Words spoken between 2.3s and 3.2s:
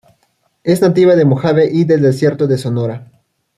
de Sonora.